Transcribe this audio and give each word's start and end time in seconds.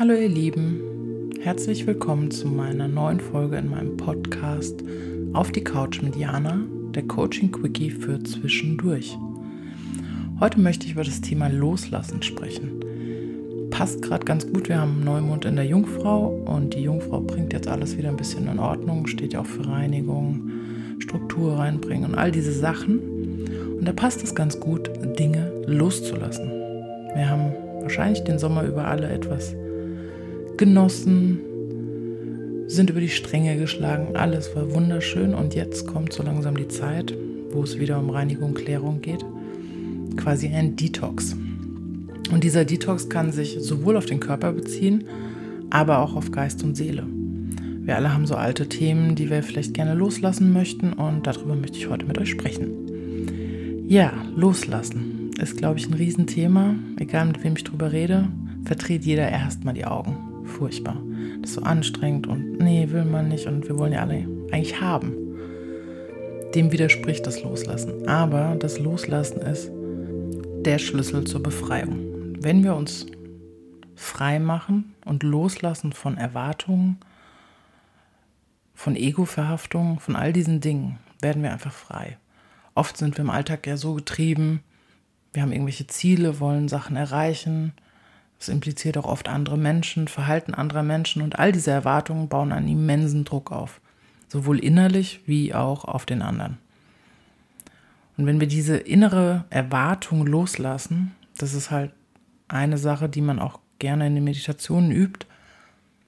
Hallo 0.00 0.14
ihr 0.14 0.30
Lieben, 0.30 1.30
herzlich 1.42 1.86
willkommen 1.86 2.30
zu 2.30 2.48
meiner 2.48 2.88
neuen 2.88 3.20
Folge 3.20 3.58
in 3.58 3.68
meinem 3.68 3.98
Podcast 3.98 4.82
Auf 5.34 5.52
die 5.52 5.62
Couch 5.62 6.00
mit 6.00 6.16
Jana, 6.16 6.58
der 6.94 7.02
Coaching 7.02 7.52
Quickie 7.52 7.90
für 7.90 8.18
zwischendurch. 8.22 9.18
Heute 10.40 10.58
möchte 10.58 10.86
ich 10.86 10.92
über 10.92 11.04
das 11.04 11.20
Thema 11.20 11.48
Loslassen 11.48 12.22
sprechen. 12.22 12.80
Passt 13.68 14.00
gerade 14.00 14.24
ganz 14.24 14.50
gut, 14.50 14.70
wir 14.70 14.80
haben 14.80 15.04
Neumond 15.04 15.44
in 15.44 15.56
der 15.56 15.66
Jungfrau 15.66 16.28
und 16.46 16.72
die 16.72 16.80
Jungfrau 16.80 17.20
bringt 17.20 17.52
jetzt 17.52 17.68
alles 17.68 17.98
wieder 17.98 18.08
ein 18.08 18.16
bisschen 18.16 18.48
in 18.48 18.58
Ordnung, 18.58 19.06
steht 19.06 19.34
ja 19.34 19.40
auch 19.40 19.46
für 19.46 19.68
Reinigung, 19.68 20.50
Struktur 20.98 21.58
reinbringen 21.58 22.12
und 22.12 22.18
all 22.18 22.32
diese 22.32 22.52
Sachen. 22.52 23.00
Und 23.78 23.86
da 23.86 23.92
passt 23.92 24.24
es 24.24 24.34
ganz 24.34 24.58
gut, 24.58 24.90
Dinge 25.18 25.52
loszulassen. 25.66 26.48
Wir 27.14 27.28
haben 27.28 27.52
wahrscheinlich 27.82 28.24
den 28.24 28.38
Sommer 28.38 28.62
über 28.62 28.86
alle 28.86 29.06
etwas 29.10 29.54
genossen, 30.60 31.40
sind 32.66 32.90
über 32.90 33.00
die 33.00 33.08
Stränge 33.08 33.56
geschlagen, 33.56 34.14
alles 34.14 34.54
war 34.54 34.74
wunderschön 34.74 35.32
und 35.32 35.54
jetzt 35.54 35.86
kommt 35.86 36.12
so 36.12 36.22
langsam 36.22 36.54
die 36.54 36.68
Zeit, 36.68 37.16
wo 37.50 37.62
es 37.62 37.80
wieder 37.80 37.98
um 37.98 38.10
Reinigung, 38.10 38.52
Klärung 38.52 39.00
geht, 39.00 39.24
quasi 40.18 40.48
ein 40.48 40.76
Detox. 40.76 41.34
Und 42.30 42.44
dieser 42.44 42.66
Detox 42.66 43.08
kann 43.08 43.32
sich 43.32 43.56
sowohl 43.58 43.96
auf 43.96 44.04
den 44.04 44.20
Körper 44.20 44.52
beziehen, 44.52 45.04
aber 45.70 46.00
auch 46.00 46.14
auf 46.14 46.30
Geist 46.30 46.62
und 46.62 46.76
Seele. 46.76 47.06
Wir 47.80 47.96
alle 47.96 48.12
haben 48.12 48.26
so 48.26 48.34
alte 48.34 48.68
Themen, 48.68 49.14
die 49.14 49.30
wir 49.30 49.42
vielleicht 49.42 49.72
gerne 49.72 49.94
loslassen 49.94 50.52
möchten 50.52 50.92
und 50.92 51.26
darüber 51.26 51.54
möchte 51.54 51.78
ich 51.78 51.88
heute 51.88 52.04
mit 52.04 52.18
euch 52.18 52.28
sprechen. 52.28 53.86
Ja, 53.88 54.12
loslassen 54.36 55.30
ist, 55.40 55.56
glaube 55.56 55.78
ich, 55.78 55.88
ein 55.88 55.94
Riesenthema. 55.94 56.74
Egal 56.98 57.28
mit 57.28 57.42
wem 57.42 57.56
ich 57.56 57.64
drüber 57.64 57.92
rede, 57.92 58.28
verdreht 58.66 59.06
jeder 59.06 59.26
erstmal 59.26 59.72
die 59.72 59.86
Augen 59.86 60.29
furchtbar. 60.60 61.02
Das 61.40 61.50
ist 61.50 61.56
so 61.56 61.62
anstrengend 61.62 62.26
und 62.26 62.58
nee, 62.58 62.86
will 62.90 63.06
man 63.06 63.28
nicht 63.28 63.46
und 63.46 63.66
wir 63.66 63.78
wollen 63.78 63.94
ja 63.94 64.02
alle 64.02 64.26
eigentlich 64.52 64.78
haben. 64.78 65.16
Dem 66.54 66.70
widerspricht 66.70 67.26
das 67.26 67.42
Loslassen. 67.42 68.06
Aber 68.06 68.56
das 68.56 68.78
Loslassen 68.78 69.40
ist 69.40 69.70
der 70.66 70.78
Schlüssel 70.78 71.24
zur 71.24 71.42
Befreiung. 71.42 72.36
Wenn 72.40 72.62
wir 72.62 72.74
uns 72.76 73.06
frei 73.96 74.38
machen 74.38 74.94
und 75.06 75.22
loslassen 75.22 75.94
von 75.94 76.18
Erwartungen, 76.18 76.98
von 78.74 78.96
Ego-Verhaftungen, 78.96 79.98
von 79.98 80.14
all 80.14 80.34
diesen 80.34 80.60
Dingen, 80.60 80.98
werden 81.22 81.42
wir 81.42 81.52
einfach 81.52 81.72
frei. 81.72 82.18
Oft 82.74 82.98
sind 82.98 83.16
wir 83.16 83.24
im 83.24 83.30
Alltag 83.30 83.66
ja 83.66 83.78
so 83.78 83.94
getrieben, 83.94 84.60
wir 85.32 85.40
haben 85.40 85.52
irgendwelche 85.52 85.86
Ziele, 85.86 86.38
wollen 86.38 86.68
Sachen 86.68 86.96
erreichen, 86.96 87.72
das 88.40 88.48
impliziert 88.48 88.96
auch 88.96 89.04
oft 89.04 89.28
andere 89.28 89.58
Menschen, 89.58 90.08
Verhalten 90.08 90.54
anderer 90.54 90.82
Menschen 90.82 91.20
und 91.20 91.38
all 91.38 91.52
diese 91.52 91.70
Erwartungen 91.70 92.28
bauen 92.28 92.52
einen 92.52 92.68
immensen 92.68 93.26
Druck 93.26 93.52
auf, 93.52 93.82
sowohl 94.28 94.58
innerlich 94.58 95.20
wie 95.26 95.54
auch 95.54 95.84
auf 95.84 96.06
den 96.06 96.22
anderen. 96.22 96.56
Und 98.16 98.24
wenn 98.24 98.40
wir 98.40 98.46
diese 98.46 98.78
innere 98.78 99.44
Erwartung 99.50 100.26
loslassen, 100.26 101.14
das 101.36 101.52
ist 101.52 101.70
halt 101.70 101.92
eine 102.48 102.78
Sache, 102.78 103.10
die 103.10 103.20
man 103.20 103.38
auch 103.38 103.60
gerne 103.78 104.06
in 104.06 104.14
den 104.14 104.24
Meditationen 104.24 104.90
übt, 104.90 105.26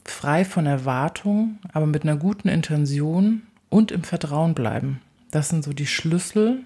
frei 0.04 0.46
von 0.46 0.64
Erwartungen, 0.64 1.58
aber 1.72 1.86
mit 1.86 2.02
einer 2.02 2.16
guten 2.16 2.48
Intention 2.48 3.42
und 3.68 3.92
im 3.92 4.04
Vertrauen 4.04 4.54
bleiben. 4.54 5.02
Das 5.30 5.50
sind 5.50 5.64
so 5.64 5.74
die 5.74 5.86
Schlüssel, 5.86 6.64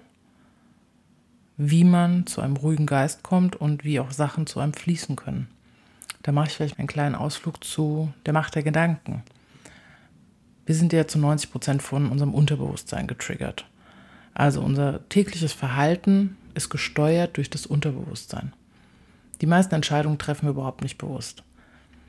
wie 1.57 1.83
man 1.83 2.25
zu 2.25 2.39
einem 2.39 2.55
ruhigen 2.55 2.85
Geist 2.85 3.23
kommt 3.23 3.57
und 3.57 3.83
wie 3.83 3.99
auch 3.99 4.11
Sachen 4.11 4.47
zu 4.47 4.61
einem 4.61 4.73
fließen 4.73 5.17
können. 5.17 5.47
Da 6.27 6.33
mache 6.33 6.47
ich 6.47 6.55
vielleicht 6.55 6.77
einen 6.77 6.89
kleinen 6.89 7.15
Ausflug 7.15 7.63
zu 7.63 8.11
der 8.25 8.33
Macht 8.33 8.53
der 8.55 8.61
Gedanken. 8.61 9.23
Wir 10.65 10.75
sind 10.75 10.91
ja 10.91 11.07
zu 11.07 11.19
90 11.19 11.49
Prozent 11.49 11.81
von 11.81 12.11
unserem 12.11 12.33
Unterbewusstsein 12.33 13.07
getriggert. 13.07 13.65
Also 14.33 14.59
unser 14.59 15.07
tägliches 15.07 15.53
Verhalten 15.53 16.35
ist 16.53 16.69
gesteuert 16.69 17.37
durch 17.37 17.49
das 17.49 17.65
Unterbewusstsein. 17.65 18.51
Die 19.39 19.45
meisten 19.45 19.73
Entscheidungen 19.73 20.17
treffen 20.17 20.47
wir 20.47 20.49
überhaupt 20.49 20.81
nicht 20.81 20.97
bewusst. 20.97 21.43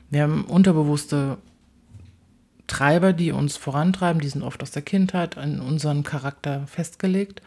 Wir 0.09 0.23
haben 0.23 0.43
unterbewusste 0.43 1.37
Treiber, 2.67 3.13
die 3.13 3.31
uns 3.31 3.55
vorantreiben, 3.55 4.21
die 4.21 4.27
sind 4.27 4.43
oft 4.43 4.61
aus 4.61 4.71
der 4.71 4.81
Kindheit 4.81 5.37
in 5.37 5.61
unseren 5.61 6.03
Charakter 6.03 6.67
festgelegt, 6.67 7.41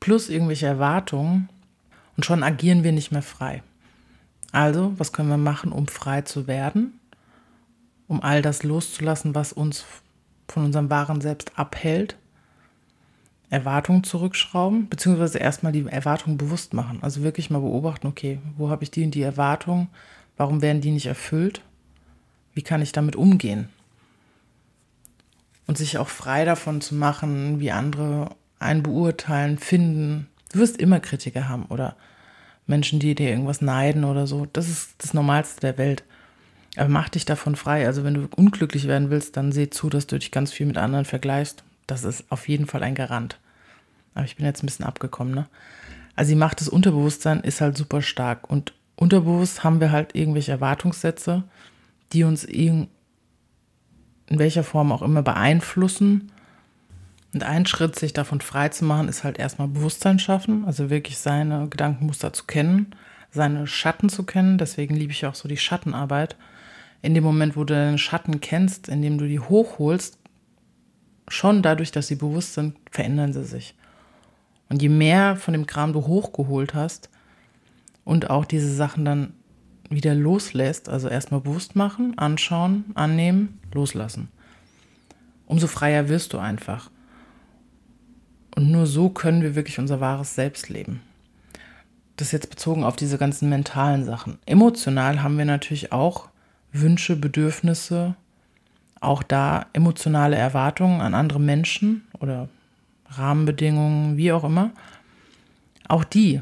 plus 0.00 0.28
irgendwelche 0.28 0.66
Erwartungen 0.66 1.48
und 2.16 2.26
schon 2.26 2.42
agieren 2.42 2.82
wir 2.82 2.90
nicht 2.90 3.12
mehr 3.12 3.22
frei. 3.22 3.62
Also, 4.56 4.94
was 4.96 5.12
können 5.12 5.28
wir 5.28 5.36
machen, 5.36 5.70
um 5.70 5.86
frei 5.86 6.22
zu 6.22 6.46
werden? 6.46 6.98
Um 8.08 8.22
all 8.22 8.40
das 8.40 8.62
loszulassen, 8.62 9.34
was 9.34 9.52
uns 9.52 9.84
von 10.48 10.64
unserem 10.64 10.88
wahren 10.88 11.20
Selbst 11.20 11.58
abhält? 11.58 12.16
Erwartungen 13.50 14.02
zurückschrauben, 14.02 14.88
beziehungsweise 14.88 15.36
erstmal 15.36 15.72
die 15.72 15.84
Erwartungen 15.84 16.38
bewusst 16.38 16.72
machen. 16.72 17.00
Also 17.02 17.22
wirklich 17.22 17.50
mal 17.50 17.58
beobachten, 17.58 18.06
okay, 18.06 18.38
wo 18.56 18.70
habe 18.70 18.82
ich 18.82 18.90
die 18.90 19.04
und 19.04 19.14
die 19.14 19.20
Erwartungen? 19.20 19.88
Warum 20.38 20.62
werden 20.62 20.80
die 20.80 20.90
nicht 20.90 21.04
erfüllt? 21.04 21.60
Wie 22.54 22.62
kann 22.62 22.80
ich 22.80 22.92
damit 22.92 23.14
umgehen? 23.14 23.68
Und 25.66 25.76
sich 25.76 25.98
auch 25.98 26.08
frei 26.08 26.46
davon 26.46 26.80
zu 26.80 26.94
machen, 26.94 27.60
wie 27.60 27.72
andere 27.72 28.30
einen 28.58 28.82
beurteilen, 28.82 29.58
finden. 29.58 30.28
Du 30.50 30.60
wirst 30.60 30.78
immer 30.78 31.00
Kritiker 31.00 31.46
haben 31.46 31.66
oder 31.66 31.94
Menschen, 32.66 32.98
die 32.98 33.14
dir 33.14 33.30
irgendwas 33.30 33.60
neiden 33.60 34.04
oder 34.04 34.26
so. 34.26 34.46
Das 34.52 34.68
ist 34.68 34.94
das 34.98 35.14
Normalste 35.14 35.60
der 35.60 35.78
Welt. 35.78 36.04
Aber 36.76 36.88
mach 36.88 37.08
dich 37.08 37.24
davon 37.24 37.56
frei. 37.56 37.86
Also 37.86 38.04
wenn 38.04 38.14
du 38.14 38.28
unglücklich 38.36 38.86
werden 38.86 39.10
willst, 39.10 39.36
dann 39.36 39.52
seh 39.52 39.70
zu, 39.70 39.88
dass 39.88 40.06
du 40.06 40.18
dich 40.18 40.30
ganz 40.30 40.52
viel 40.52 40.66
mit 40.66 40.76
anderen 40.76 41.04
vergleichst. 41.04 41.64
Das 41.86 42.04
ist 42.04 42.24
auf 42.30 42.48
jeden 42.48 42.66
Fall 42.66 42.82
ein 42.82 42.94
Garant. 42.94 43.38
Aber 44.14 44.24
ich 44.24 44.36
bin 44.36 44.44
jetzt 44.46 44.62
ein 44.62 44.66
bisschen 44.66 44.84
abgekommen, 44.84 45.34
ne? 45.34 45.46
Also 46.16 46.30
die 46.30 46.36
Macht 46.36 46.60
des 46.60 46.68
Unterbewusstseins 46.68 47.44
ist 47.44 47.60
halt 47.60 47.76
super 47.76 48.02
stark. 48.02 48.50
Und 48.50 48.72
unterbewusst 48.96 49.62
haben 49.64 49.80
wir 49.80 49.92
halt 49.92 50.14
irgendwelche 50.14 50.52
Erwartungssätze, 50.52 51.44
die 52.12 52.24
uns 52.24 52.42
in 52.42 52.88
welcher 54.28 54.64
Form 54.64 54.92
auch 54.92 55.02
immer 55.02 55.22
beeinflussen 55.22 56.32
und 57.36 57.42
ein 57.42 57.66
Schritt, 57.66 57.98
sich 57.98 58.14
davon 58.14 58.40
frei 58.40 58.70
zu 58.70 58.86
machen, 58.86 59.08
ist 59.08 59.22
halt 59.22 59.38
erstmal 59.38 59.68
Bewusstsein 59.68 60.18
schaffen, 60.18 60.64
also 60.64 60.88
wirklich 60.88 61.18
seine 61.18 61.68
Gedankenmuster 61.68 62.32
zu 62.32 62.44
kennen, 62.44 62.94
seine 63.30 63.66
Schatten 63.66 64.08
zu 64.08 64.22
kennen. 64.22 64.56
Deswegen 64.56 64.96
liebe 64.96 65.12
ich 65.12 65.26
auch 65.26 65.34
so 65.34 65.46
die 65.46 65.58
Schattenarbeit. 65.58 66.36
In 67.02 67.12
dem 67.12 67.24
Moment, 67.24 67.54
wo 67.54 67.64
du 67.64 67.74
deine 67.74 67.98
Schatten 67.98 68.40
kennst, 68.40 68.88
indem 68.88 69.18
du 69.18 69.28
die 69.28 69.38
hochholst, 69.38 70.18
schon 71.28 71.60
dadurch, 71.60 71.92
dass 71.92 72.06
sie 72.06 72.14
bewusst 72.14 72.54
sind, 72.54 72.74
verändern 72.90 73.34
sie 73.34 73.44
sich. 73.44 73.74
Und 74.70 74.80
je 74.80 74.88
mehr 74.88 75.36
von 75.36 75.52
dem 75.52 75.66
Kram 75.66 75.92
du 75.92 76.06
hochgeholt 76.06 76.72
hast 76.72 77.10
und 78.06 78.30
auch 78.30 78.46
diese 78.46 78.74
Sachen 78.74 79.04
dann 79.04 79.34
wieder 79.90 80.14
loslässt, 80.14 80.88
also 80.88 81.08
erstmal 81.08 81.42
bewusst 81.42 81.76
machen, 81.76 82.16
anschauen, 82.16 82.86
annehmen, 82.94 83.60
loslassen, 83.74 84.28
umso 85.44 85.66
freier 85.66 86.08
wirst 86.08 86.32
du 86.32 86.38
einfach. 86.38 86.90
Und 88.56 88.70
nur 88.70 88.86
so 88.86 89.10
können 89.10 89.42
wir 89.42 89.54
wirklich 89.54 89.78
unser 89.78 90.00
wahres 90.00 90.34
Selbst 90.34 90.68
leben. 90.70 91.02
Das 92.16 92.28
ist 92.28 92.32
jetzt 92.32 92.50
bezogen 92.50 92.82
auf 92.82 92.96
diese 92.96 93.18
ganzen 93.18 93.50
mentalen 93.50 94.04
Sachen. 94.04 94.38
Emotional 94.46 95.22
haben 95.22 95.36
wir 95.36 95.44
natürlich 95.44 95.92
auch 95.92 96.28
Wünsche, 96.72 97.16
Bedürfnisse, 97.16 98.16
auch 99.00 99.22
da 99.22 99.66
emotionale 99.74 100.36
Erwartungen 100.36 101.02
an 101.02 101.14
andere 101.14 101.38
Menschen 101.38 102.06
oder 102.18 102.48
Rahmenbedingungen, 103.10 104.16
wie 104.16 104.32
auch 104.32 104.44
immer. 104.44 104.70
Auch 105.86 106.04
die 106.04 106.40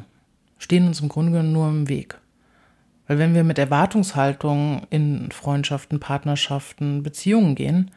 stehen 0.58 0.86
uns 0.86 1.00
im 1.00 1.08
Grunde 1.08 1.32
genommen 1.32 1.52
nur 1.52 1.68
im 1.68 1.88
Weg. 1.88 2.18
Weil 3.08 3.18
wenn 3.18 3.34
wir 3.34 3.44
mit 3.44 3.58
Erwartungshaltung 3.58 4.86
in 4.88 5.30
Freundschaften, 5.32 5.98
Partnerschaften, 5.98 7.02
Beziehungen 7.02 7.56
gehen, 7.56 7.90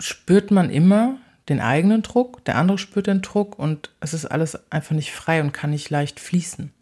spürt 0.00 0.50
man 0.50 0.70
immer 0.70 1.16
den 1.48 1.60
eigenen 1.60 2.02
Druck, 2.02 2.44
der 2.44 2.56
andere 2.56 2.78
spürt 2.78 3.06
den 3.06 3.22
Druck 3.22 3.58
und 3.58 3.90
es 4.00 4.14
ist 4.14 4.26
alles 4.26 4.70
einfach 4.70 4.94
nicht 4.94 5.12
frei 5.12 5.40
und 5.40 5.52
kann 5.52 5.70
nicht 5.70 5.90
leicht 5.90 6.20
fließen. 6.20 6.72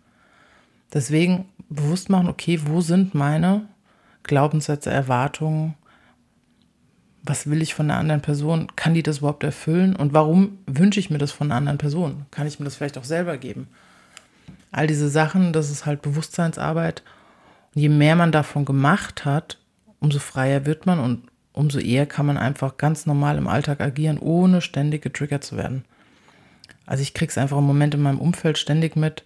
Deswegen 0.93 1.47
bewusst 1.69 2.11
machen, 2.11 2.29
okay, 2.29 2.61
wo 2.65 2.81
sind 2.81 3.15
meine 3.15 3.67
Glaubenssätze, 4.23 4.91
Erwartungen? 4.91 5.75
Was 7.23 7.49
will 7.49 7.63
ich 7.63 7.75
von 7.75 7.91
einer 7.91 8.01
anderen 8.01 8.23
Person? 8.23 8.69
Kann 8.77 8.95
die 8.95 9.03
das 9.03 9.19
überhaupt 9.19 9.45
erfüllen? 9.45 9.95
Und 9.95 10.13
warum 10.13 10.59
wünsche 10.67 11.01
ich 11.01 11.11
mir 11.11 11.19
das 11.19 11.33
von 11.33 11.49
einer 11.49 11.57
anderen 11.57 11.79
Person? 11.79 12.27
Kann 12.31 12.47
ich 12.47 12.59
mir 12.59 12.65
das 12.65 12.77
vielleicht 12.77 12.99
auch 12.99 13.05
selber 13.05 13.39
geben? 13.39 13.69
All 14.73 14.87
diese 14.87 15.09
Sachen, 15.09 15.53
das 15.53 15.71
ist 15.71 15.87
halt 15.87 16.03
Bewusstseinsarbeit. 16.03 17.03
Und 17.75 17.83
je 17.83 17.89
mehr 17.89 18.17
man 18.17 18.33
davon 18.33 18.65
gemacht 18.65 19.25
hat, 19.25 19.59
umso 20.01 20.19
freier 20.19 20.67
wird 20.67 20.87
man 20.87 20.99
und 20.99 21.30
umso 21.53 21.79
eher 21.79 22.07
kann 22.07 22.27
man 22.27 22.37
einfach 22.37 22.77
ganz 22.77 23.07
normal 23.07 23.39
im 23.39 23.49
Alltag 23.49 23.81
agieren, 23.81 24.19
ohne 24.19 24.61
ständig 24.61 25.03
getriggert 25.03 25.45
zu 25.45 25.57
werden. 25.57 25.85
Also 26.87 27.03
ich 27.03 27.15
kriege 27.15 27.31
es 27.31 27.39
einfach 27.39 27.59
im 27.59 27.65
Moment 27.65 27.95
in 27.95 28.03
meinem 28.03 28.19
Umfeld 28.19 28.59
ständig 28.59 28.97
mit. 28.97 29.25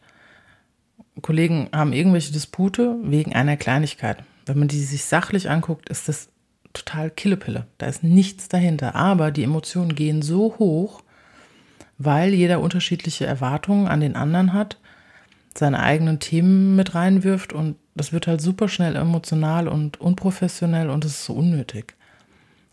Kollegen 1.23 1.69
haben 1.73 1.93
irgendwelche 1.93 2.33
Dispute 2.33 2.97
wegen 3.03 3.35
einer 3.35 3.57
Kleinigkeit. 3.57 4.19
wenn 4.47 4.59
man 4.59 4.69
die 4.69 4.83
sich 4.83 5.05
sachlich 5.05 5.49
anguckt, 5.49 5.89
ist 5.89 6.09
das 6.09 6.29
total 6.75 7.11
Killepille. 7.11 7.67
Da 7.79 7.87
ist 7.87 8.03
nichts 8.03 8.49
dahinter. 8.49 8.95
Aber 8.95 9.31
die 9.31 9.45
Emotionen 9.45 9.95
gehen 9.95 10.21
so 10.21 10.57
hoch, 10.59 11.03
weil 11.97 12.35
jeder 12.35 12.61
unterschiedliche 12.61 13.25
Erwartungen 13.25 13.87
an 13.87 14.01
den 14.01 14.17
anderen 14.17 14.53
hat, 14.53 14.79
seine 15.57 15.81
eigenen 15.81 16.19
Themen 16.19 16.77
mit 16.77 16.95
reinwirft 16.95 17.53
und 17.53 17.77
das 17.95 18.13
wird 18.13 18.27
halt 18.27 18.41
super 18.41 18.69
schnell 18.69 18.97
emotional 18.97 19.69
und 19.69 20.01
unprofessionell 20.01 20.91
und 20.91 21.05
es 21.05 21.13
ist 21.13 21.25
so 21.25 21.35
unnötig. 21.35 21.95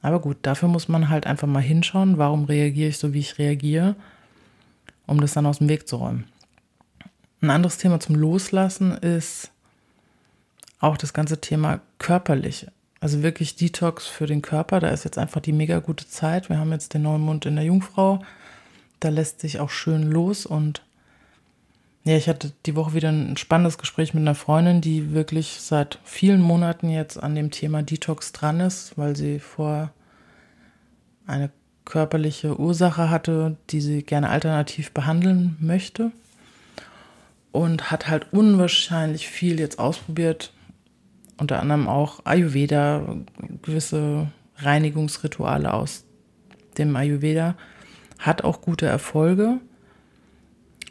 Aber 0.01 0.19
gut, 0.19 0.37
dafür 0.41 0.67
muss 0.67 0.87
man 0.87 1.09
halt 1.09 1.27
einfach 1.27 1.47
mal 1.47 1.61
hinschauen, 1.61 2.17
warum 2.17 2.45
reagiere 2.45 2.89
ich 2.89 2.97
so, 2.97 3.13
wie 3.13 3.19
ich 3.19 3.37
reagiere, 3.37 3.95
um 5.05 5.21
das 5.21 5.33
dann 5.33 5.45
aus 5.45 5.59
dem 5.59 5.69
Weg 5.69 5.87
zu 5.87 5.97
räumen. 5.97 6.25
Ein 7.41 7.49
anderes 7.49 7.77
Thema 7.77 7.99
zum 7.99 8.15
Loslassen 8.15 8.91
ist 8.91 9.51
auch 10.79 10.97
das 10.97 11.13
ganze 11.13 11.41
Thema 11.41 11.81
körperlich. 11.99 12.67
Also 12.99 13.23
wirklich 13.23 13.55
Detox 13.55 14.07
für 14.07 14.27
den 14.27 14.41
Körper. 14.41 14.79
Da 14.79 14.89
ist 14.89 15.05
jetzt 15.05 15.17
einfach 15.17 15.41
die 15.41 15.53
mega 15.53 15.79
gute 15.79 16.07
Zeit. 16.07 16.49
Wir 16.49 16.59
haben 16.59 16.71
jetzt 16.71 16.93
den 16.93 17.01
Neumond 17.01 17.45
in 17.47 17.55
der 17.55 17.65
Jungfrau. 17.65 18.23
Da 18.99 19.09
lässt 19.09 19.39
sich 19.39 19.59
auch 19.59 19.71
schön 19.71 20.03
los 20.03 20.45
und 20.45 20.83
ja, 22.03 22.17
ich 22.17 22.27
hatte 22.27 22.51
die 22.65 22.75
Woche 22.75 22.93
wieder 22.93 23.09
ein 23.09 23.37
spannendes 23.37 23.77
Gespräch 23.77 24.13
mit 24.13 24.21
einer 24.21 24.33
Freundin, 24.33 24.81
die 24.81 25.13
wirklich 25.13 25.57
seit 25.59 25.99
vielen 26.03 26.41
Monaten 26.41 26.89
jetzt 26.89 27.21
an 27.21 27.35
dem 27.35 27.51
Thema 27.51 27.83
Detox 27.83 28.31
dran 28.31 28.59
ist, 28.59 28.97
weil 28.97 29.15
sie 29.15 29.39
vor 29.39 29.91
eine 31.27 31.51
körperliche 31.85 32.59
Ursache 32.59 33.11
hatte, 33.11 33.57
die 33.69 33.81
sie 33.81 34.01
gerne 34.01 34.29
alternativ 34.29 34.91
behandeln 34.91 35.57
möchte. 35.59 36.11
Und 37.51 37.91
hat 37.91 38.07
halt 38.07 38.31
unwahrscheinlich 38.31 39.27
viel 39.27 39.59
jetzt 39.59 39.77
ausprobiert, 39.77 40.53
unter 41.37 41.59
anderem 41.59 41.87
auch 41.87 42.25
Ayurveda, 42.25 43.17
gewisse 43.61 44.31
Reinigungsrituale 44.57 45.73
aus 45.73 46.05
dem 46.77 46.95
Ayurveda, 46.95 47.55
hat 48.19 48.43
auch 48.43 48.61
gute 48.61 48.85
Erfolge 48.85 49.59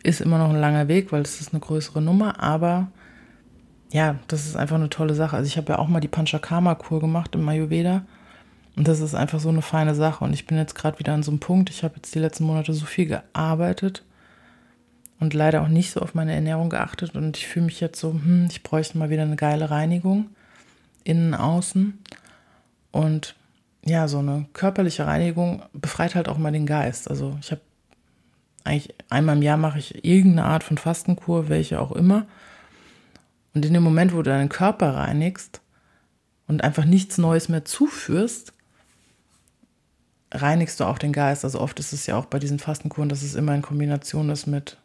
ist 0.02 0.20
immer 0.20 0.38
noch 0.38 0.50
ein 0.50 0.60
langer 0.60 0.88
Weg, 0.88 1.12
weil 1.12 1.22
es 1.22 1.40
ist 1.40 1.52
eine 1.52 1.60
größere 1.60 2.00
Nummer, 2.00 2.42
aber 2.42 2.88
ja, 3.92 4.16
das 4.28 4.46
ist 4.46 4.56
einfach 4.56 4.76
eine 4.76 4.88
tolle 4.88 5.14
Sache. 5.14 5.36
Also 5.36 5.46
ich 5.46 5.56
habe 5.56 5.72
ja 5.72 5.78
auch 5.78 5.88
mal 5.88 6.00
die 6.00 6.08
Panchakarma-Kur 6.08 7.00
gemacht 7.00 7.34
im 7.34 7.48
Ayurveda 7.48 8.02
und 8.76 8.86
das 8.86 9.00
ist 9.00 9.14
einfach 9.14 9.40
so 9.40 9.48
eine 9.48 9.62
feine 9.62 9.94
Sache. 9.94 10.24
Und 10.24 10.32
ich 10.32 10.46
bin 10.46 10.56
jetzt 10.56 10.74
gerade 10.74 10.98
wieder 10.98 11.12
an 11.12 11.22
so 11.22 11.30
einem 11.30 11.40
Punkt, 11.40 11.70
ich 11.70 11.82
habe 11.82 11.96
jetzt 11.96 12.14
die 12.14 12.20
letzten 12.20 12.44
Monate 12.44 12.72
so 12.72 12.86
viel 12.86 13.06
gearbeitet 13.06 14.04
und 15.18 15.34
leider 15.34 15.62
auch 15.62 15.68
nicht 15.68 15.90
so 15.90 16.00
auf 16.00 16.14
meine 16.14 16.34
Ernährung 16.34 16.70
geachtet 16.70 17.14
und 17.14 17.36
ich 17.36 17.46
fühle 17.46 17.66
mich 17.66 17.80
jetzt 17.80 18.00
so, 18.00 18.12
hm, 18.12 18.46
ich 18.50 18.62
bräuchte 18.62 18.96
mal 18.96 19.10
wieder 19.10 19.22
eine 19.22 19.36
geile 19.36 19.70
Reinigung, 19.70 20.30
innen, 21.04 21.34
außen. 21.34 21.98
Und 22.92 23.34
ja, 23.84 24.08
so 24.08 24.18
eine 24.18 24.46
körperliche 24.52 25.06
Reinigung 25.06 25.62
befreit 25.72 26.14
halt 26.14 26.28
auch 26.28 26.38
mal 26.38 26.52
den 26.52 26.66
Geist. 26.66 27.10
Also 27.10 27.36
ich 27.40 27.50
habe 27.50 27.60
eigentlich 28.64 28.94
einmal 29.08 29.36
im 29.36 29.42
Jahr 29.42 29.56
mache 29.56 29.78
ich 29.78 30.04
irgendeine 30.04 30.46
Art 30.46 30.64
von 30.64 30.78
Fastenkur, 30.78 31.48
welche 31.48 31.80
auch 31.80 31.92
immer. 31.92 32.26
Und 33.54 33.64
in 33.64 33.74
dem 33.74 33.82
Moment, 33.82 34.12
wo 34.12 34.18
du 34.18 34.30
deinen 34.30 34.48
Körper 34.48 34.94
reinigst 34.94 35.60
und 36.46 36.62
einfach 36.62 36.84
nichts 36.84 37.18
Neues 37.18 37.48
mehr 37.48 37.64
zuführst, 37.64 38.52
reinigst 40.32 40.78
du 40.78 40.84
auch 40.84 40.98
den 40.98 41.12
Geist. 41.12 41.44
Also 41.44 41.60
oft 41.60 41.78
ist 41.80 41.92
es 41.92 42.06
ja 42.06 42.16
auch 42.16 42.26
bei 42.26 42.38
diesen 42.38 42.58
Fastenkuren, 42.58 43.08
dass 43.08 43.22
es 43.22 43.34
immer 43.34 43.54
in 43.54 43.62
Kombination 43.62 44.30
ist 44.30 44.46
mit 44.46 44.76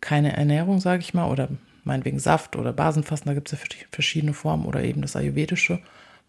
keine 0.00 0.36
Ernährung, 0.36 0.80
sage 0.80 1.00
ich 1.00 1.14
mal, 1.14 1.30
oder 1.30 1.48
meinetwegen 1.84 2.18
Saft 2.18 2.56
oder 2.56 2.72
Basenfasten, 2.72 3.30
da 3.30 3.34
gibt 3.34 3.52
es 3.52 3.58
ja 3.58 3.66
verschiedene 3.90 4.34
Formen 4.34 4.66
oder 4.66 4.82
eben 4.82 5.02
das 5.02 5.16
Ayurvedische, 5.16 5.80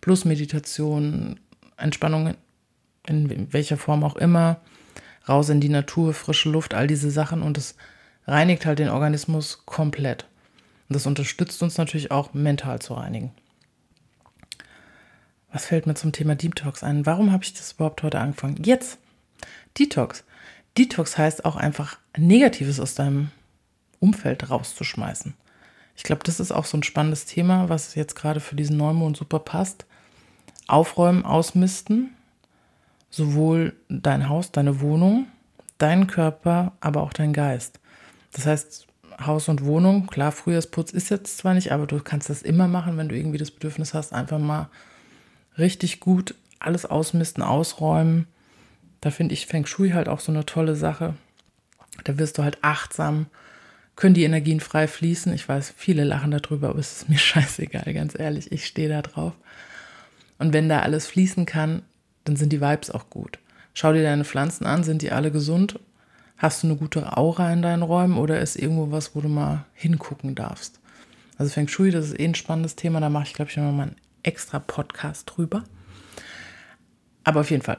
plus 0.01 0.25
Meditation, 0.25 1.39
Entspannung 1.77 2.36
in 3.07 3.53
welcher 3.53 3.77
Form 3.77 4.03
auch 4.03 4.15
immer 4.15 4.57
raus 5.27 5.50
in 5.50 5.62
die 5.62 5.69
Natur, 5.69 6.13
frische 6.13 6.50
Luft, 6.50 6.74
all 6.74 6.88
diese 6.88 7.12
Sachen 7.12 7.42
und 7.42 7.57
es 7.57 7.75
reinigt 8.27 8.66
halt 8.66 8.80
den 8.80 8.89
Organismus 8.89 9.63
komplett. 9.66 10.25
Und 10.89 10.95
das 10.95 11.06
unterstützt 11.06 11.62
uns 11.63 11.77
natürlich 11.77 12.12
auch 12.12 12.33
mental 12.33 12.80
zu 12.80 12.94
reinigen. 12.94 13.31
Was 15.51 15.66
fällt 15.68 15.88
mir 15.88 15.95
zum 15.95 16.12
Thema 16.12 16.36
Detox 16.36 16.83
ein? 16.83 17.06
Warum 17.06 17.31
habe 17.31 17.44
ich 17.44 17.54
das 17.54 17.74
überhaupt 17.74 18.04
heute 18.04 18.19
angefangen? 18.19 18.63
Jetzt. 18.63 18.98
Detox. 19.80 20.24
Detox 20.77 21.18
heißt 21.18 21.45
auch 21.45 21.56
einfach 21.56 21.98
Negatives 22.18 22.80
aus 22.80 22.95
deinem 22.95 23.31
Umfeld 24.00 24.50
rauszuschmeißen. 24.50 25.33
Ich 25.95 26.04
glaube, 26.04 26.24
das 26.25 26.39
ist 26.39 26.51
auch 26.51 26.66
so 26.66 26.77
ein 26.77 26.83
spannendes 26.83 27.25
Thema, 27.25 27.69
was 27.69 27.95
jetzt 27.95 28.16
gerade 28.16 28.42
für 28.42 28.56
diesen 28.56 28.77
Neumond 28.77 29.16
super 29.16 29.39
passt. 29.39 29.86
Aufräumen, 30.68 31.24
ausmisten, 31.24 32.14
sowohl 33.15 33.73
dein 33.88 34.27
Haus, 34.27 34.51
deine 34.51 34.81
Wohnung, 34.81 35.27
deinen 35.77 36.07
Körper, 36.07 36.73
aber 36.81 37.01
auch 37.01 37.13
dein 37.13 37.31
Geist. 37.31 37.79
Das 38.33 38.45
heißt, 38.45 38.88
Haus 39.25 39.47
und 39.47 39.63
Wohnung, 39.63 40.07
klar, 40.07 40.33
Frühjahrsputz 40.33 40.91
ist 40.91 41.09
jetzt 41.09 41.38
zwar 41.38 41.53
nicht, 41.53 41.71
aber 41.71 41.88
du 41.88 42.00
kannst 42.01 42.29
das 42.29 42.41
immer 42.41 42.67
machen, 42.67 42.97
wenn 42.97 43.07
du 43.07 43.15
irgendwie 43.15 43.38
das 43.38 43.51
Bedürfnis 43.51 43.94
hast, 43.94 44.13
einfach 44.13 44.39
mal 44.39 44.69
richtig 45.57 46.01
gut 46.01 46.35
alles 46.59 46.85
ausmisten, 46.85 47.41
ausräumen. 47.41 48.27
Da 49.00 49.12
finde 49.12 49.33
ich 49.33 49.45
Feng 49.45 49.65
Shui 49.65 49.91
halt 49.91 50.09
auch 50.09 50.19
so 50.19 50.33
eine 50.33 50.45
tolle 50.45 50.75
Sache. 50.75 51.13
Da 52.03 52.17
wirst 52.17 52.38
du 52.38 52.44
halt 52.44 52.57
achtsam, 52.62 53.27
können 53.95 54.15
die 54.15 54.23
Energien 54.23 54.59
frei 54.59 54.88
fließen. 54.88 55.33
Ich 55.33 55.47
weiß, 55.47 55.73
viele 55.77 56.03
lachen 56.03 56.31
darüber, 56.31 56.69
aber 56.69 56.79
es 56.79 56.97
ist 56.97 57.09
mir 57.09 57.17
scheißegal, 57.19 57.94
ganz 57.94 58.19
ehrlich. 58.19 58.51
Ich 58.51 58.65
stehe 58.65 58.89
da 58.89 59.01
drauf. 59.01 59.31
Und 60.38 60.51
wenn 60.51 60.67
da 60.67 60.81
alles 60.81 61.07
fließen 61.07 61.45
kann, 61.45 61.83
dann 62.25 62.36
sind 62.36 62.51
die 62.51 62.62
Vibes 62.62 62.92
auch 62.92 63.10
gut. 63.10 63.39
Schau 63.74 63.94
dir 63.94 64.04
deine 64.04 64.25
Pflanzen 64.25 64.66
an, 64.66 64.83
sind 64.83 65.01
die 65.01 65.12
alle 65.12 65.31
gesund? 65.31 65.80
Hast 66.38 66.63
du 66.63 66.68
eine 66.68 66.75
gute 66.75 67.16
Aura 67.18 67.51
in 67.54 67.62
deinen 67.62 67.81
Räumen 67.81 68.18
oder 68.18 68.39
ist 68.42 68.57
irgendwo 68.57 68.92
was, 68.92 69.16
wo 69.16 69.22
du 69.22 69.30
mal 69.30 69.66
hingucken 69.74 70.36
darfst? 70.36 70.80
Also 71.38 71.51
Feng 71.51 71.68
Shui, 71.68 71.92
das 71.92 72.07
ist 72.07 72.19
eh 72.19 72.25
ein 72.25 72.36
spannendes 72.36 72.75
Thema, 72.75 73.00
da 73.00 73.10
mache 73.10 73.25
ich, 73.25 73.33
glaube 73.33 73.51
ich, 73.51 73.57
noch 73.57 73.72
mal 73.72 73.83
einen 73.83 73.95
extra 74.24 74.60
Podcast 74.60 75.31
drüber. 75.33 75.63
Aber 77.24 77.42
auf 77.42 77.51
jeden 77.51 77.63
Fall, 77.63 77.77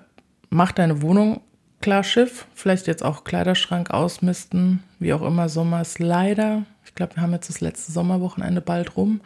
mach 0.51 0.73
deine 0.73 1.03
Wohnung 1.03 1.41
klar 1.81 2.03
Schiff, 2.03 2.47
vielleicht 2.55 2.87
jetzt 2.87 3.05
auch 3.05 3.25
Kleiderschrank 3.25 3.91
ausmisten, 3.91 4.83
wie 4.99 5.13
auch 5.13 5.23
immer, 5.23 5.49
Sommer 5.49 5.83
ist 5.83 5.99
leider, 5.99 6.65
ich 6.85 6.95
glaube, 6.95 7.17
wir 7.17 7.23
haben 7.23 7.33
jetzt 7.33 7.49
das 7.49 7.61
letzte 7.61 7.93
Sommerwochenende 7.93 8.61
bald 8.61 8.97
rum, 8.97 9.21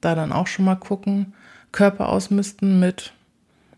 da 0.00 0.14
dann 0.14 0.32
auch 0.32 0.46
schon 0.46 0.64
mal 0.64 0.76
gucken, 0.76 1.34
Körper 1.72 2.08
ausmisten 2.08 2.80
mit 2.80 3.12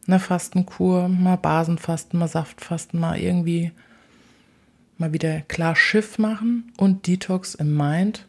einer 0.06 0.18
Fastenkur, 0.18 1.09
mal 1.09 1.37
Basenfasten, 1.37 2.18
mal 2.18 2.28
Saftfasten, 2.28 2.99
mal 2.99 3.18
irgendwie 3.18 3.71
mal 4.99 5.12
wieder 5.12 5.40
klar 5.42 5.76
Schiff 5.76 6.18
machen 6.18 6.73
und 6.76 7.06
Detox 7.06 7.54
im 7.54 7.76
Mind. 7.76 8.26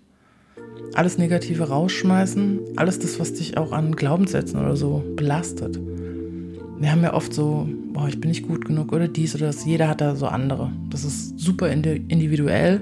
Alles 0.94 1.18
Negative 1.18 1.70
rausschmeißen, 1.70 2.60
alles 2.76 3.00
das, 3.00 3.20
was 3.20 3.34
dich 3.34 3.58
auch 3.58 3.72
an 3.72 3.96
Glaubenssätzen 3.96 4.60
oder 4.60 4.76
so 4.76 5.04
belastet. 5.16 5.80
Wir 6.80 6.92
haben 6.92 7.04
ja 7.04 7.14
oft 7.14 7.34
so, 7.34 7.68
boah, 7.94 8.08
ich 8.08 8.20
bin 8.20 8.30
nicht 8.30 8.48
gut 8.48 8.66
genug 8.66 8.92
oder 8.92 9.08
dies 9.08 9.36
oder 9.36 9.48
das. 9.48 9.66
Jeder 9.66 9.88
hat 9.88 10.02
da 10.02 10.16
so 10.16 10.28
andere. 10.28 10.72
Das 10.90 11.04
ist 11.04 11.40
super 11.40 11.72
individuell, 11.72 12.82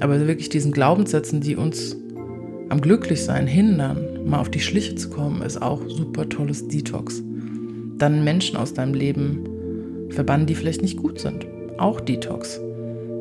aber 0.00 0.26
wirklich 0.26 0.48
diesen 0.48 0.72
Glaubenssätzen, 0.72 1.40
die 1.40 1.56
uns 1.56 1.96
am 2.68 2.80
Glücklichsein 2.80 3.46
hindern, 3.46 4.26
mal 4.26 4.40
auf 4.40 4.50
die 4.50 4.60
Schliche 4.60 4.94
zu 4.94 5.10
kommen, 5.10 5.42
ist 5.42 5.60
auch 5.60 5.86
super 5.88 6.28
tolles 6.28 6.68
Detox 6.68 7.22
dann 8.02 8.24
Menschen 8.24 8.56
aus 8.56 8.74
deinem 8.74 8.94
Leben 8.94 10.08
verbannen, 10.10 10.46
die 10.46 10.56
vielleicht 10.56 10.82
nicht 10.82 10.96
gut 10.96 11.20
sind. 11.20 11.46
Auch 11.78 12.00
Detox. 12.00 12.60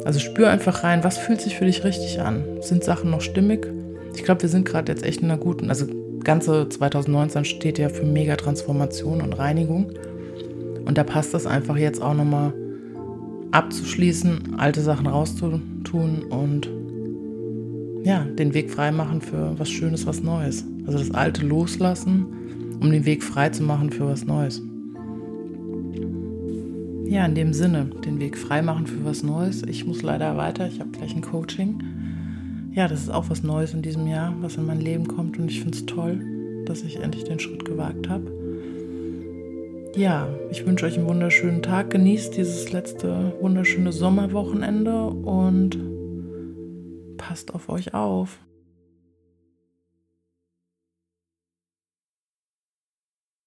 Also 0.04 0.20
spür 0.20 0.50
einfach 0.50 0.84
rein, 0.84 1.04
was 1.04 1.20
fühlt 1.20 1.40
sich 1.40 1.56
für 1.56 1.66
dich 1.66 1.84
richtig 1.84 2.20
an? 2.20 2.44
Sind 2.62 2.84
Sachen 2.84 3.12
noch 3.12 3.22
stimmig? 3.22 3.68
Ich 4.16 4.24
glaube, 4.24 4.42
wir 4.42 4.50
sind 4.50 4.66
gerade 4.66 4.92
jetzt 4.92 5.06
echt 5.06 5.22
in 5.22 5.30
einer 5.30 5.40
guten, 5.40 5.70
also 5.70 5.86
ganze 6.24 6.68
2019 6.68 7.46
steht 7.46 7.78
ja 7.78 7.90
für 7.90 8.06
Mega-Transformation 8.06 9.22
und 9.22 9.34
Reinigung. 9.34 9.92
Und 10.86 10.98
da 10.98 11.04
passt 11.04 11.34
es 11.36 11.46
einfach 11.46 11.78
jetzt 11.78 12.02
auch 12.02 12.16
nochmal 12.16 12.54
abzuschließen, 13.52 14.56
alte 14.58 14.82
Sachen 14.82 15.06
rauszutun 15.06 16.24
und 16.30 16.70
ja, 18.04 18.24
den 18.24 18.56
Weg 18.56 18.72
frei 18.72 18.92
machen 18.92 19.22
für 19.22 19.54
was 19.60 19.70
Schönes, 19.70 20.08
was 20.08 20.24
Neues. 20.24 20.66
Also 20.88 20.98
das 20.98 21.12
Alte 21.12 21.46
loslassen, 21.46 22.26
um 22.82 22.92
den 22.92 23.06
Weg 23.06 23.22
frei 23.22 23.50
zu 23.50 23.62
machen 23.62 23.92
für 23.92 24.08
was 24.08 24.26
Neues. 24.26 24.64
Ja, 27.12 27.26
in 27.26 27.36
dem 27.36 27.52
Sinne, 27.52 27.88
den 28.06 28.22
Weg 28.22 28.38
freimachen 28.38 28.88
für 28.88 29.04
was 29.04 29.22
Neues. 29.22 29.64
Ich 29.64 29.86
muss 29.86 30.02
leider 30.02 30.38
weiter, 30.38 30.66
ich 30.70 30.80
habe 30.80 30.92
gleich 30.92 31.14
ein 31.14 31.22
Coaching. 31.22 31.84
Ja, 32.72 32.88
das 32.88 33.02
ist 33.02 33.10
auch 33.10 33.30
was 33.30 33.44
Neues 33.44 33.74
in 33.74 33.82
diesem 33.82 34.08
Jahr, 34.08 34.34
was 34.40 34.56
in 34.56 34.66
mein 34.66 34.80
Leben 34.80 35.06
kommt 35.06 35.38
und 35.38 35.52
ich 35.52 35.60
finde 35.60 35.78
es 35.78 35.86
toll, 35.86 36.22
dass 36.66 36.84
ich 36.84 37.02
endlich 37.02 37.26
den 37.26 37.38
Schritt 37.38 37.66
gewagt 37.66 38.08
habe. 38.08 38.32
Ja, 39.94 40.30
ich 40.52 40.66
wünsche 40.66 40.86
euch 40.86 40.98
einen 40.98 41.06
wunderschönen 41.06 41.62
Tag. 41.62 41.90
Genießt 41.90 42.38
dieses 42.38 42.72
letzte 42.72 43.34
wunderschöne 43.42 43.92
Sommerwochenende 43.92 45.08
und 45.08 45.78
passt 47.18 47.54
auf 47.54 47.68
euch 47.68 47.94
auf. 47.94 48.40